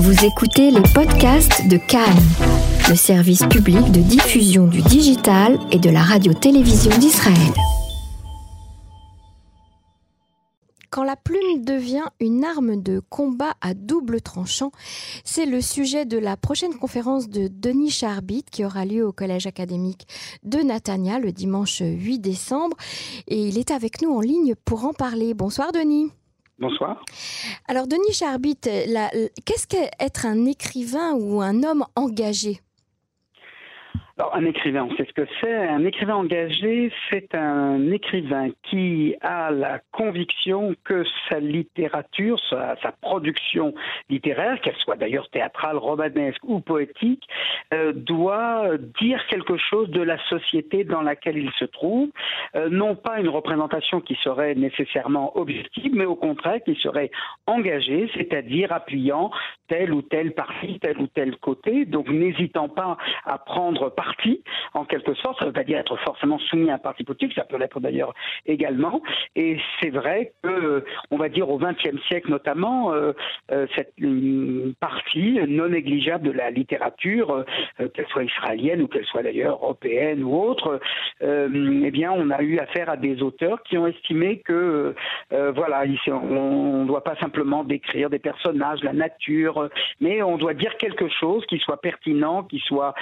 [0.00, 2.22] Vous écoutez les podcasts de Cannes,
[2.88, 7.52] le service public de diffusion du digital et de la radio-télévision d'Israël.
[10.90, 14.70] Quand la plume devient une arme de combat à double tranchant,
[15.24, 19.48] c'est le sujet de la prochaine conférence de Denis Charbit qui aura lieu au Collège
[19.48, 20.06] académique
[20.44, 22.76] de Natania le dimanche 8 décembre.
[23.26, 25.34] Et il est avec nous en ligne pour en parler.
[25.34, 26.12] Bonsoir Denis.
[26.58, 27.04] Bonsoir.
[27.68, 32.60] Alors Denis Charbit, qu'est-ce qu'être un écrivain ou un homme engagé?
[34.32, 35.68] Un écrivain, on sait ce que c'est.
[35.68, 43.74] Un écrivain engagé, c'est un écrivain qui a la conviction que sa littérature, sa, production
[44.08, 47.28] littéraire, qu'elle soit d'ailleurs théâtrale, romanesque ou poétique,
[47.72, 52.08] euh, doit dire quelque chose de la société dans laquelle il se trouve.
[52.56, 57.10] Euh, non pas une représentation qui serait nécessairement objective, mais au contraire qui serait
[57.46, 59.30] engagée, c'est-à-dire appuyant
[59.68, 64.07] tel ou tel parti, tel ou tel côté, donc n'hésitant pas à prendre part
[64.74, 65.38] en quelque sorte.
[65.38, 67.80] Ça ne veut pas dire être forcément soumis à un parti politique, ça peut l'être
[67.80, 68.14] d'ailleurs
[68.46, 69.02] également.
[69.36, 73.12] Et c'est vrai que, on va dire au XXe siècle notamment, euh,
[73.52, 73.94] euh, cette
[74.80, 77.44] partie non négligeable de la littérature,
[77.80, 80.80] euh, qu'elle soit israélienne ou qu'elle soit d'ailleurs européenne ou autre,
[81.20, 84.94] eh bien, on a eu affaire à des auteurs qui ont estimé que,
[85.30, 89.68] voilà, on ne doit pas simplement décrire des personnages, la nature,
[90.00, 92.94] mais on doit dire quelque chose qui soit pertinent, qui soit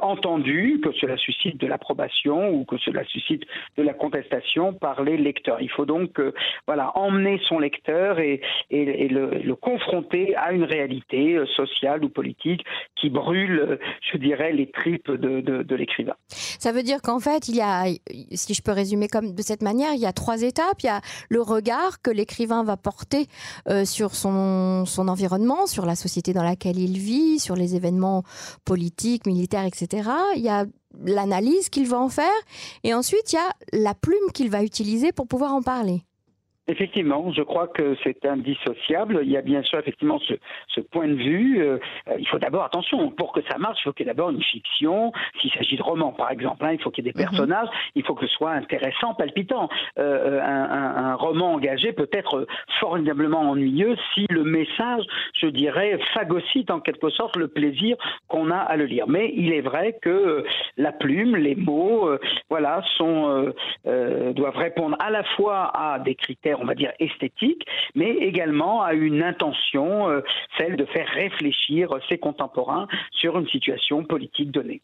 [0.00, 0.51] entendu
[0.82, 3.42] que cela suscite de l'approbation ou que cela suscite
[3.76, 5.60] de la contestation par les lecteurs.
[5.60, 6.32] Il faut donc euh,
[6.66, 12.64] voilà, emmener son lecteur et, le, confronter à une réalité euh, sociale ou politique
[12.96, 13.76] qui brûle, euh,
[14.12, 16.14] je dirais, les tripes de, l'écrivain.
[16.28, 17.84] Ça veut dire qu'en fait, il y a,
[18.32, 20.80] si je peux résumer comme de cette manière, il y a trois étapes.
[20.82, 23.26] Il y a le regard que l'écrivain va porter
[23.84, 28.22] sur son, son environnement, sur la société dans laquelle il vit, sur les événements
[28.64, 30.10] politiques, militaires, etc.
[30.42, 30.66] Il y a
[31.04, 32.26] l'analyse qu'il va en faire,
[32.82, 36.02] et ensuite il y a la plume qu'il va utiliser pour pouvoir en parler.
[36.68, 39.20] Effectivement, je crois que c'est indissociable.
[39.24, 41.60] Il y a bien sûr effectivement ce, point de vue.
[41.60, 41.78] Euh,
[42.18, 44.42] il faut d'abord, attention, pour que ça marche, il faut qu'il y ait d'abord une
[44.42, 45.12] fiction.
[45.40, 47.28] S'il s'agit de romans, par exemple, hein, il faut qu'il y ait des mhm.
[47.28, 49.68] personnages, il faut que ce soit intéressant, palpitant.
[49.98, 52.46] Euh, un, roman engagé peut être
[52.78, 57.96] formidablement ennuyeux si le message, je dirais, phagocyte en quelque sorte le plaisir
[58.28, 59.08] qu'on a à le lire.
[59.08, 60.44] Mais il est vrai que
[60.76, 62.20] la plume, les mots, euh,
[62.50, 63.52] voilà, sont,
[63.84, 67.64] doivent répondre à la fois à des critères on va dire, esthétique,
[67.94, 70.20] mais également à une intention, euh,
[70.58, 74.82] celle de faire réfléchir ses contemporains sur une situation politique donnée.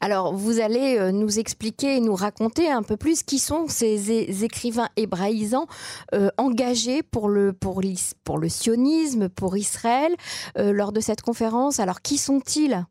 [0.00, 4.44] Alors, vous allez euh, nous expliquer et nous raconter un peu plus qui sont ces
[4.44, 5.66] écrivains hébraïsants
[6.14, 7.80] euh, engagés pour le, pour,
[8.24, 10.12] pour le sionisme, pour Israël,
[10.56, 11.80] lors de cette conférence.
[11.80, 12.84] Alors, qui sont-ils?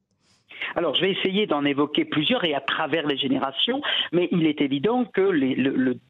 [0.75, 4.61] Alors, je vais essayer d'en évoquer plusieurs et à travers les générations, mais il est
[4.61, 5.55] évident que les,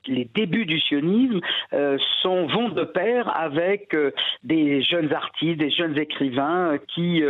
[0.08, 1.40] les débuts du sionisme
[1.74, 4.12] euh, sont, vont de pair avec euh,
[4.44, 7.24] des jeunes artistes, des jeunes écrivains euh, qui,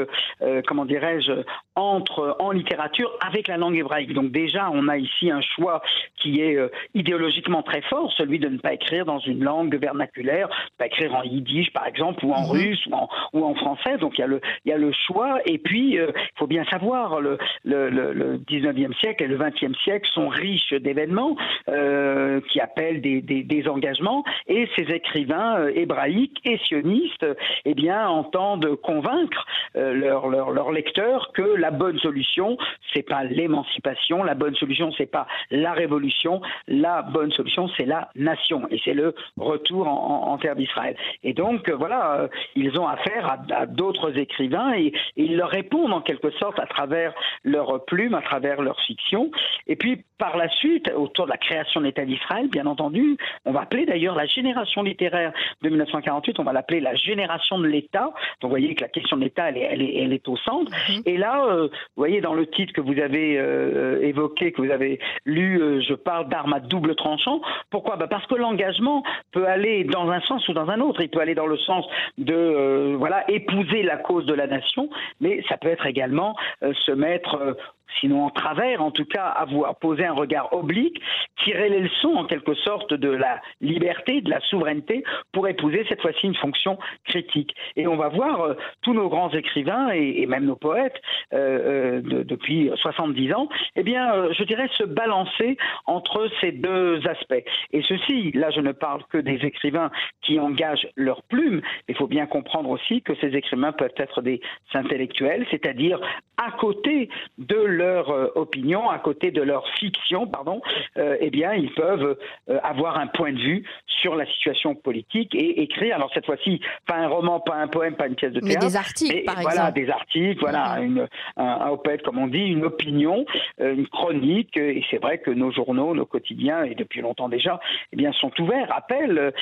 [0.68, 1.32] comment dirais-je,
[1.76, 4.14] entrent en littérature avec la langue hébraïque.
[4.14, 5.82] Donc déjà, on a ici un choix
[6.16, 6.58] qui est
[6.94, 10.48] idéologiquement très fort, celui de ne pas écrire dans une langue vernaculaire,
[10.78, 12.52] pas écrire en yiddish par exemple, ou en mhm.
[12.52, 13.98] russe, ou en, ou en, français.
[13.98, 15.40] Donc il y, a le, il y a le choix.
[15.46, 20.08] Et puis, il faut bien savoir, le, le, le, 19e siècle et le 20e siècle
[20.14, 21.36] sont riches d'événements
[21.70, 24.24] euh, qui appellent des, engagements.
[24.48, 27.26] Et ces écrivains euh, hébraïques et sionistes
[27.66, 29.46] eh bien, entendent convaincre
[29.76, 32.58] euh, leurs leur, leur lecteurs que la bonne solution,
[32.94, 38.10] c'est pas l'émancipation, la bonne solution, c'est pas la révolution, la bonne solution, c'est la
[38.16, 38.68] nation.
[38.70, 40.96] Et c'est le retour en, en terre d'Israël.
[41.24, 46.32] Et donc, voilà, ils ont affaire à, d'autres écrivains et ils leur répondent en quelque
[46.32, 46.95] sorte à travers
[47.44, 49.32] leur plume, à travers leur fiction.
[49.68, 53.52] Et puis, par la suite, autour de la création de l'État d'Israël, bien entendu, on
[53.52, 58.06] va appeler d'ailleurs la génération littéraire de 1948, on va l'appeler la génération de l'État.
[58.42, 60.38] Donc, vous voyez que la question de l'État, elle est, elle, est, elle est, au
[60.38, 60.72] centre.
[60.90, 61.02] Mhm.
[61.06, 64.72] Et là, euh, vous voyez, dans le titre que vous avez euh, évoqué, que vous
[64.72, 67.42] avez lu, euh, je parle d'armes à double tranchant.
[67.70, 67.96] Pourquoi?
[67.98, 71.02] Bah Parce que l'engagement peut aller dans un sens ou dans un autre.
[71.02, 71.86] Il peut aller dans le sens
[72.18, 74.90] de, voilà, épouser la cause de la nation,
[75.20, 76.36] mais ça peut être également
[76.86, 77.56] se mettre mettre
[78.00, 81.02] sinon en travers, en tout cas avoir posé un regard oblique,
[81.44, 86.02] tirer les leçons en quelque sorte de la liberté, de la souveraineté, pour épouser cette
[86.02, 87.56] fois-ci une fonction critique.
[87.76, 91.00] Et on va voir euh, tous nos grands écrivains et, même nos poètes
[91.34, 97.44] euh, euh, depuis 70 ans, eh bien, je dirais se balancer entre ces deux aspects.
[97.72, 101.62] Et ceci, là, je ne parle que des écrivains qui engagent leur plume.
[101.88, 104.42] Il faut bien comprendre aussi que ces écrivains peuvent être des
[104.74, 106.00] intellectuels, c'est-à-dire
[106.38, 110.62] à côté de leur euh, opinion, à côté de leur fiction, pardon,
[110.98, 112.18] euh, eh bien, ils peuvent
[112.50, 115.96] euh, avoir un point de vue sur la situation politique et écrire.
[115.96, 118.70] Alors cette fois-ci, pas un roman, pas un poème, pas une pièce de théâtre, mais
[118.70, 122.66] des articles, par voilà, des articles, voilà, une, un, un opède, comme on dit, une
[122.66, 123.26] opinion,
[123.60, 124.58] une chronique.
[124.58, 127.60] Et c'est vrai que nos journaux, nos quotidiens, et depuis longtemps déjà,
[127.94, 129.34] eh bien, sont ouverts, appellent,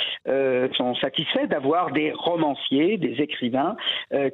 [0.75, 3.75] sont satisfaits d'avoir des romanciers, des écrivains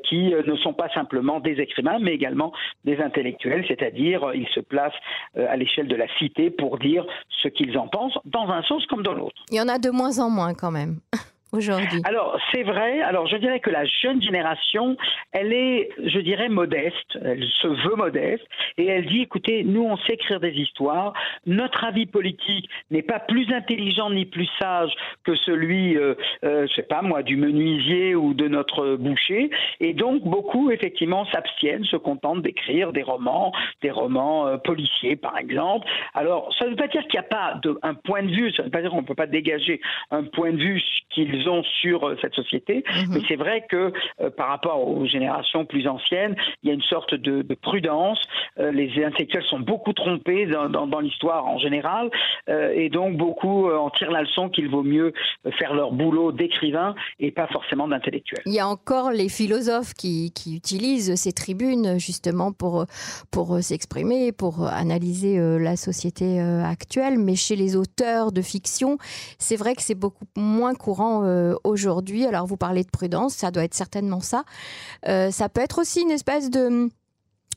[0.04, 2.52] qui ne sont pas simplement des écrivains, mais également
[2.86, 4.94] des intellectuels, c'est-à-dire euh, ils se placent
[5.38, 7.06] euh, à l'échelle de la cité pour dire
[7.42, 9.44] ce qu'ils en pensent, dans un sens comme dans l'autre.
[9.52, 11.00] Il y en a de moins en moins quand même.
[11.52, 12.02] aujourd'hui?
[12.06, 13.02] Alors, c'est vrai.
[13.02, 14.98] Alors, je dirais que la jeune génération,
[15.32, 17.18] elle est, je dirais, modeste.
[17.24, 18.46] Elle se veut modeste.
[18.78, 21.14] Et elle dit, écoutez, nous, on sait écrire des histoires.
[21.46, 24.92] Notre avis politique n'est pas plus intelligent ni plus sage
[25.24, 29.50] que celui, euh, euh, sais pas moi, du menuisier ou de notre boucher.
[29.80, 35.38] Et donc, beaucoup, effectivement, s'abstiennent, se contentent d'écrire des romans, des romans euh, policiers, par
[35.38, 35.88] exemple.
[36.14, 38.64] Alors, ça ne veut pas dire qu'il n'y a pas un point de vue, ça
[38.64, 39.82] ne veut pas dire qu'on ne peut pas dégager
[40.12, 42.84] un point de vue qu'ils ont sur euh, cette société.
[42.88, 43.14] Mhm.
[43.14, 43.92] Mais c'est vrai que
[44.22, 48.20] euh, par rapport aux générations plus anciennes, il y a une sorte de, prudence.
[48.60, 52.10] Euh, les intellectuels sont beaucoup trompés dans, l'histoire en général,
[52.48, 55.14] et donc beaucoup en tirent la leçon qu'il vaut mieux
[55.58, 58.42] faire leur boulot d'écrivain et pas forcément d'intellectuel.
[58.46, 62.86] Il y a encore les philosophes qui, qui, utilisent ces tribunes justement pour,
[63.32, 68.98] pour s'exprimer, pour analyser la société actuelle, mais chez les auteurs de fiction,
[69.38, 72.26] c'est vrai que c'est beaucoup moins courant euh, aujourd'hui.
[72.26, 74.44] Alors vous parlez de prudence, ça doit être certainement ça.
[75.08, 76.90] Euh, ça peut être aussi une espèce de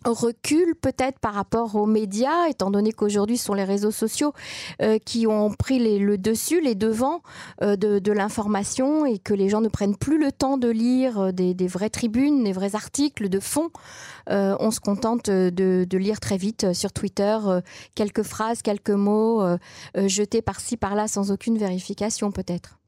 [0.05, 4.33] recul peut-être par rapport aux médias, étant donné qu'aujourd'hui ce sont les réseaux sociaux
[4.81, 7.23] euh, qui ont pris le dessus, les devants
[7.61, 11.89] de, l'information et que les gens ne prennent plus le temps de lire des, vraies
[11.89, 13.71] tribunes, des vrais articles de fond.
[14.29, 17.39] on se contente de, de, lire très vite sur Twitter
[17.95, 19.43] quelques phrases, quelques mots
[19.95, 22.82] jetés par-ci par-là sans aucune vérification peut-être.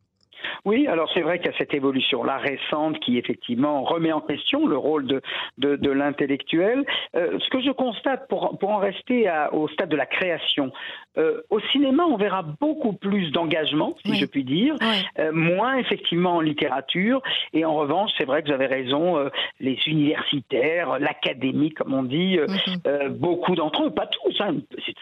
[0.64, 4.66] Oui, alors c'est vrai qu'il y a cette évolution-là récente qui effectivement remet en question
[4.66, 5.20] le rôle de,
[5.58, 6.84] de, l'intellectuel.
[7.14, 10.72] Euh, ce que je constate, pour, pour en rester au stade de la création,
[11.18, 14.74] euh, au cinéma, on verra beaucoup plus d'engagement, si je puis dire,
[15.18, 17.22] euh, moins effectivement en littérature.
[17.52, 19.30] Et en revanche, c'est vrai que vous avez raison,
[19.60, 23.08] les universitaires, l'académie, comme on dit, mhm.
[23.10, 24.56] beaucoup d'entre eux, pas tous, hein,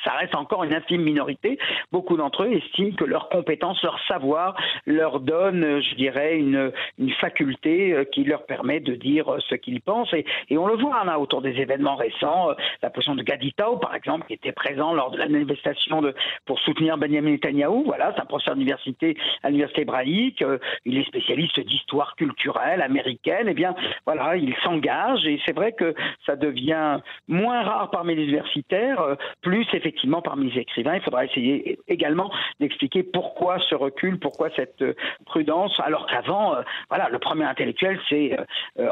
[0.05, 1.59] ça reste encore une infime minorité,
[1.93, 4.57] beaucoup d'entre eux estiment que leurs compétences, leur savoir
[4.87, 5.21] leur
[5.53, 6.73] donne, je dirais, une,
[7.21, 10.13] faculté qui leur permet de dire ce qu'ils pensent.
[10.13, 12.49] Et, on le voit là, autour des événements récents,
[12.83, 16.03] la position de Gaditao, par exemple, qui était présent lors de la manifestation
[16.47, 17.85] pour soutenir Benjamin Netanyahu.
[17.85, 20.43] Voilà, c'est un professeur d'université à l'université hébraïque.
[20.43, 23.47] Euh, il est spécialiste d'histoire culturelle américaine.
[23.49, 23.75] Eh bien,
[24.07, 25.95] voilà, il s'engage et c'est vrai que
[26.27, 30.97] ça devient moins rare parmi les universitaires, euh, plus effectivement parmi les écrivains.
[30.97, 34.95] Il faudra essayer également d'expliquer pourquoi ce recul, pourquoi cette euh,
[35.43, 36.55] prudence, alors qu'avant,
[36.89, 38.37] voilà, le premier intellectuel, c'est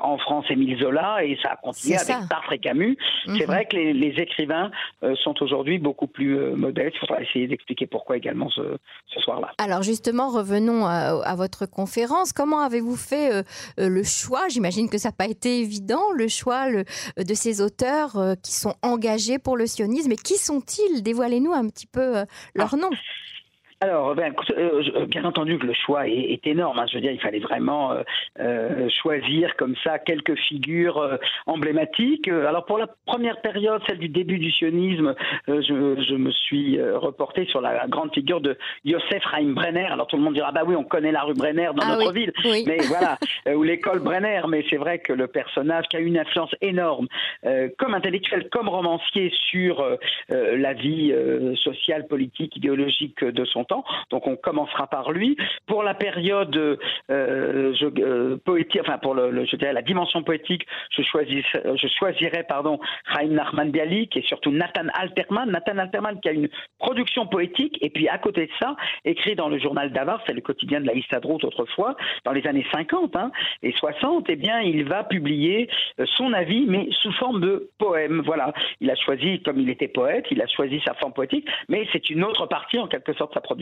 [0.02, 2.96] en France Émile Zola et ça a continué avec Sartre et Camus.
[3.26, 3.44] C'est mhm.
[3.46, 4.70] vrai que les, les écrivains
[5.22, 8.78] sont aujourd'hui beaucoup plus modestes il faudra essayer d'expliquer pourquoi également ce,
[9.22, 9.52] soir-là.
[9.58, 12.32] Alors justement, revenons à, votre conférence.
[12.32, 13.42] Comment avez-vous fait euh,
[13.78, 14.48] euh, le choix?
[14.48, 18.74] J'imagine que ça n'a pas été évident, le choix de ces auteurs euh, qui sont
[18.82, 20.12] engagés pour le sionisme.
[20.12, 21.02] Et qui sont-ils?
[21.02, 22.76] Dévoilez-nous un petit peu leur ah.
[22.76, 22.90] nom.
[23.82, 26.78] Alors, ben, euh, bien entendu que le choix est, énorme.
[26.78, 26.84] Hein.
[26.90, 28.02] Je veux dire, il fallait vraiment euh,
[28.38, 32.28] euh, choisir comme ça quelques figures emblématiques.
[32.28, 35.14] Alors, pour la première période, celle du début du sionisme,
[35.48, 39.86] je, me suis reporté sur la grande figure de Joseph Chaim Brenner.
[39.86, 42.12] Alors, tout le monde dira, bah oui, on connaît la rue Brenner dans ah notre
[42.12, 43.16] ville, mais voilà,
[43.56, 44.42] ou l'école Brenner.
[44.46, 47.06] Mais c'est vrai que le personnage qui a eu une influence énorme,
[47.78, 49.82] comme intellectuel, comme romancier, sur
[50.28, 51.14] la vie
[51.56, 53.64] sociale, politique, idéologique de son
[54.10, 55.36] Donc on commencera par lui.
[55.66, 62.78] Pour la période je, poétique, enfin pour la dimension poétique, je choisis, je choisirais pardon
[63.12, 65.50] Chaim Nachman Bialik et surtout Nathan Alterman.
[65.50, 66.48] Nathan Alterman qui a une
[66.78, 70.40] production poétique et puis à côté de ça, écrit dans le journal d'Avar, c'est le
[70.40, 73.30] quotidien de la Histadrout autrefois, dans les années 50 hein,
[73.62, 75.68] et 60, eh bien il va publier
[76.16, 78.22] son avis mais sous forme de poème.
[78.24, 81.86] Voilà, il a choisi, comme il était poète, il a choisi sa forme poétique, mais
[81.92, 83.59] c'est une autre partie en quelque sorte de sa production.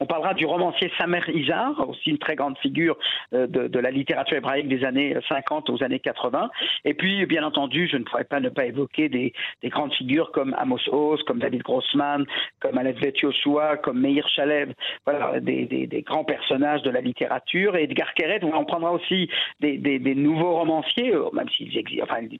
[0.00, 2.96] On parlera du romancier Samer Izar, aussi une très grande figure
[3.34, 6.50] euh, de, la littérature hébraïque des années 50 aux années 80.
[6.84, 9.32] Et puis, bien entendu, je ne pourrais pas ne pas évoquer des,
[9.64, 12.24] grandes figures comme Amos Oz, comme David Grossman,
[12.60, 14.72] comme Aleph Yoshua, comme Meir Shalev,
[15.04, 17.76] voilà, des, grands personnages de la littérature.
[17.76, 19.28] Et Edgar Keret, on prendra aussi
[19.60, 21.70] des, nouveaux romanciers, euh, même s'ils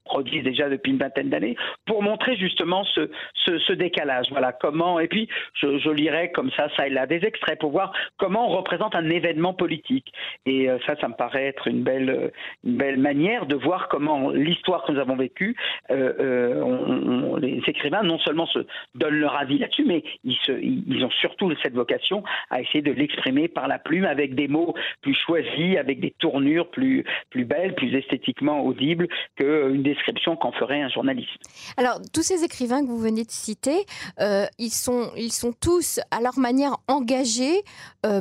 [0.05, 1.57] produisent déjà depuis une vingtaine d'années,
[1.87, 4.27] pour montrer justement ce, ce, décalage.
[4.31, 5.01] Voilà comment.
[5.01, 8.49] Et puis, je, je lirai comme ça, ça et là, des extraits pour voir comment
[8.49, 10.13] on représente un événement politique.
[10.47, 12.29] Et euh, ça, ça me paraît être une belle, euh,
[12.65, 15.57] une belle manière de voir comment l'histoire que nous avons vécue,
[15.91, 18.61] euh, les écrivains non seulement se
[18.95, 23.69] donnent leur avis là-dessus, mais ils ont surtout cette vocation à essayer de l'exprimer par
[23.69, 28.65] la plume avec des mots plus choisis, avec des tournures plus, plus belles, plus esthétiquement
[28.65, 31.31] audibles qu'une description qu'en ferait un journaliste.
[31.77, 33.85] Alors, tous ces écrivains que vous venez de citer,
[34.59, 37.63] ils, sont, ils sont tous à leur manière engagés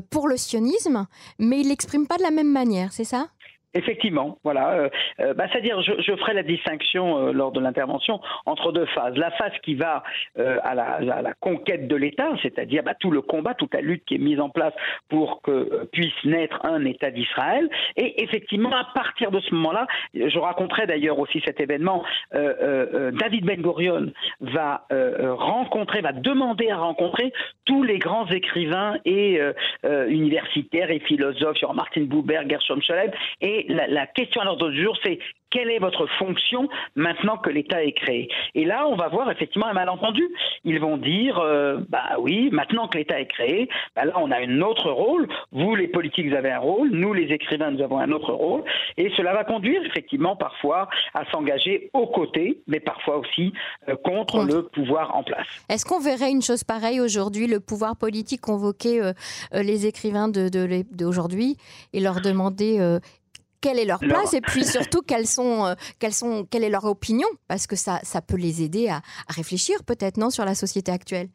[0.09, 1.07] pour le sionisme,
[1.39, 3.27] mais ils l'expriment pas de la même manière, c'est ça?
[3.73, 4.71] Effectivement, voilà.
[4.71, 4.89] Euh,
[5.21, 9.15] euh, bah, c'est-à-dire, je, ferai la distinction euh, lors de l'intervention entre deux phases.
[9.15, 10.03] La phase qui va
[10.37, 14.03] à la, à, la, conquête de l'État, c'est-à-dire bah, tout le combat, toute la lutte
[14.05, 14.73] qui est mise en place
[15.09, 17.69] pour que puisse naître un État d'Israël.
[17.95, 22.03] Et effectivement, à partir de ce moment-là, je raconterai d'ailleurs aussi cet événement.
[22.33, 24.11] David Ben Gurion
[24.41, 24.85] va
[25.21, 27.31] rencontrer, va demander à rencontrer
[27.65, 29.39] tous les grands écrivains et
[30.07, 33.11] universitaires et philosophes, sur Martin Buber, Gershom Scholem,
[33.41, 35.19] et la, question à l'ordre du jour, c'est
[35.51, 38.29] quelle est votre fonction maintenant que l'État est créé?
[38.55, 40.23] Et là, on va voir effectivement un malentendu.
[40.63, 44.37] Ils vont dire, euh, bah oui, maintenant que l'État est créé, bah là, on a
[44.37, 45.27] un autre rôle.
[45.51, 46.89] Vous, les politiques, vous avez un rôle.
[46.89, 48.63] Nous, les écrivains, nous avons un autre rôle.
[48.97, 53.51] Et cela va conduire effectivement parfois à s'engager aux côtés, mais parfois aussi
[53.89, 55.47] euh, contre, le pouvoir en place.
[55.69, 59.11] Est-ce qu'on verrait une chose pareille aujourd'hui, le pouvoir politique convoquer euh,
[59.51, 62.99] les écrivains d'aujourd'hui de, et leur demander
[63.61, 66.85] quelle est leur place et puis surtout quelles sont, euh, quelles sont, quelle est leur
[66.85, 67.27] opinion?
[67.47, 70.91] Parce que ça, ça peut les aider à, à réfléchir peut-être non sur la société
[70.91, 71.29] actuelle.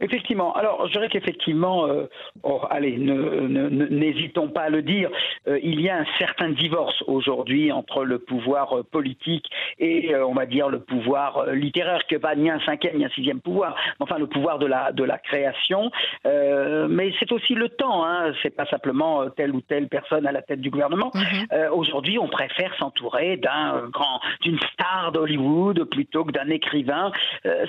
[0.00, 0.54] Effectivement.
[0.54, 2.06] Alors, je dirais qu'effectivement, euh,
[2.42, 5.10] oh, allez, n'hésitons pas à le dire,
[5.46, 9.46] euh, il y a un certain divorce aujourd'hui entre le pouvoir euh, politique
[9.78, 13.40] et, on va dire, le pouvoir littéraire, que pas ni un cinquième ni un sixième
[13.40, 15.90] pouvoir, enfin le pouvoir de la de la création.
[16.24, 18.04] mais c'est aussi le temps.
[18.04, 21.10] Hein, c'est pas simplement telle ou telle personne à la tête du gouvernement.
[21.14, 21.72] Mhm.
[21.72, 27.12] aujourd'hui, on préfère s'entourer d'un grand, d'une star d'Hollywood plutôt que d'un écrivain.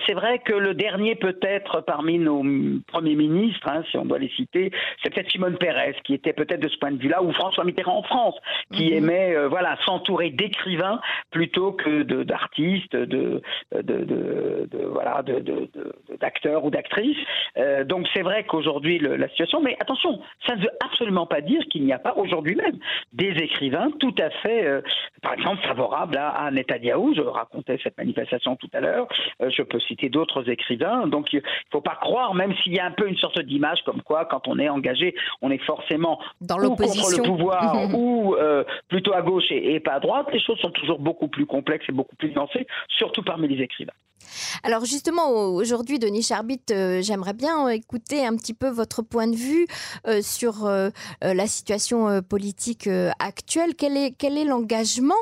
[0.06, 2.44] c'est vrai que le dernier peut-être parmi nos
[2.88, 6.60] premiers ministres, hein, si on doit les citer, c'est peut-être Simone Pérez, qui était peut-être
[6.60, 8.36] de ce point de vue-là, ou François Mitterrand en France,
[8.74, 8.98] qui mhm.
[8.98, 11.00] aimait euh, voilà, s'entourer d'écrivains
[11.32, 13.42] plutôt que d'artistes, de,
[13.74, 15.24] de, de, de, voilà,
[16.20, 17.18] d'acteurs ou d'actrices.
[17.58, 21.64] Euh, donc c'est vrai qu'aujourd'hui, la situation, mais attention, ça ne veut absolument pas dire
[21.70, 22.78] qu'il n'y a pas aujourd'hui même
[23.14, 24.82] des écrivains tout à fait, euh,
[25.22, 27.14] par exemple, favorables à, à Netanyahou.
[27.16, 29.08] Je racontais cette manifestation tout à l'heure.
[29.40, 31.08] je peux citer d'autres écrivains.
[31.08, 34.02] Donc il faut pas croire, même s'il y a un peu une sorte d'image comme
[34.02, 38.64] quoi, quand on est engagé, on est forcément Dans ou contre le pouvoir ou euh,
[38.88, 40.28] plutôt à gauche et, pas à droite.
[40.34, 43.94] Les choses sont toujours beaucoup plus complexes et beaucoup plus nuancées, surtout parmi les écrivains.
[44.64, 49.36] Alors justement, aujourd'hui, Denis Charbit, euh, j'aimerais bien écouter un petit peu votre point de
[49.36, 49.68] vue
[50.08, 50.70] euh, sur
[51.22, 53.76] la situation politique actuelle.
[53.76, 55.16] Quel est, quel est l'engagement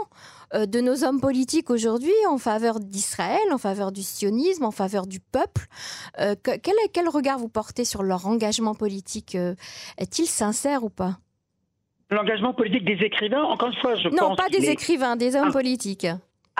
[0.55, 5.05] euh, de nos hommes politiques aujourd'hui en faveur d'Israël, en faveur du sionisme, en faveur
[5.05, 5.65] du peuple.
[6.19, 9.53] Euh, quel, quel, regard vous portez sur leur engagement politique euh,
[9.99, 11.19] Est-il sincère ou pas?
[12.09, 14.29] L'engagement politique des écrivains, encore une fois, je non, pense.
[14.29, 15.53] Non, pas des écrivains, des hommes ah.
[15.53, 16.07] politiques.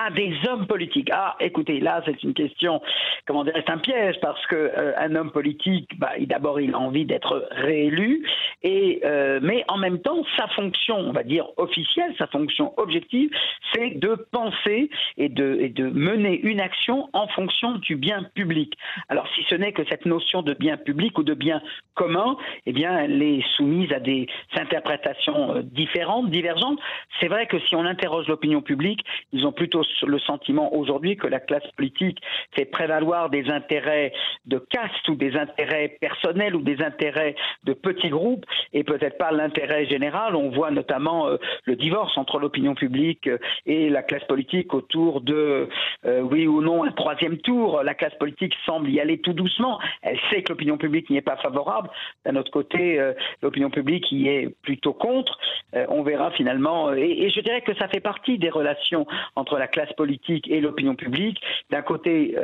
[0.01, 1.09] Ah, des hommes politiques.
[1.11, 2.81] Ah, écoutez, là, c'est une question,
[3.27, 6.79] comment dire, c'est un piège parce que euh, un homme politique, bah, d'abord, il a
[6.79, 8.25] envie d'être réélu,
[8.63, 13.29] euh, mais en même temps, sa fonction, on va dire officielle, sa fonction objective,
[13.73, 18.77] c'est de penser et de, et de mener une action en fonction du bien public.
[19.09, 21.61] Alors, si ce n'est que cette notion de bien public ou de bien
[21.95, 26.79] commun, eh bien, elle est soumise à des interprétations euh, différentes, divergentes.
[27.19, 29.01] C'est vrai que si on interroge l'opinion publique,
[29.33, 32.19] ils ont plutôt le sentiment aujourd'hui que la classe politique
[32.55, 34.13] fait prévaloir des intérêts
[34.45, 39.31] de caste ou des intérêts personnels ou des intérêts de petits groupes et peut-être pas
[39.31, 40.35] l'intérêt général.
[40.35, 45.21] On voit notamment euh, le divorce entre l'opinion publique euh, et la classe politique autour
[45.21, 45.69] de
[46.05, 47.83] euh, oui ou non un troisième tour.
[47.83, 49.79] La classe politique semble y aller tout doucement.
[50.01, 51.89] Elle sait que l'opinion publique n'y est pas favorable.
[52.25, 52.99] D'un autre côté,
[53.41, 55.37] l'opinion publique y est plutôt contre.
[55.73, 56.93] on verra finalement.
[56.93, 59.05] Et, et, je dirais que ça fait partie des relations
[59.35, 61.39] entre la classe politique et l'opinion publique.
[61.69, 62.35] D'un côté,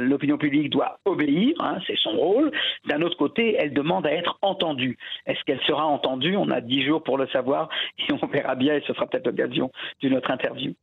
[0.00, 2.50] l'opinion publique doit obéir, hein, c'est son rôle.
[2.86, 4.96] D'un autre côté, elle demande à être entendue.
[5.26, 6.36] Est-ce qu'elle sera entendue?
[6.36, 7.68] On a dix jours pour le savoir
[7.98, 9.70] et on verra bien et ce sera peut-être l'occasion
[10.00, 10.74] d'une autre interview.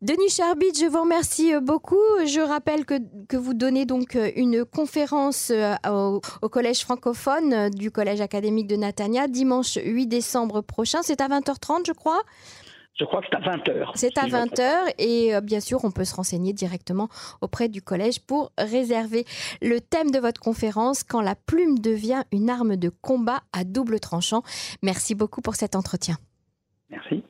[0.00, 1.96] Denis Charbit, je vous remercie euh, beaucoup.
[2.24, 2.94] Je rappelle que,
[3.28, 8.68] que vous donnez donc euh, une conférence euh, au, au, Collège francophone du Collège académique
[8.68, 11.00] de Natania dimanche 8 décembre prochain.
[11.02, 12.22] C'est à 20h30, je crois.
[12.98, 13.90] Je crois que c'est à 20h.
[13.94, 17.08] C'est à 20h et euh, bien sûr, on peut se renseigner directement
[17.40, 19.24] auprès du collège pour réserver
[19.62, 24.00] le thème de votre conférence quand la plume devient une arme de combat à double
[24.00, 24.42] tranchant.
[24.82, 26.16] Merci beaucoup pour cet entretien.
[26.90, 27.22] Merci.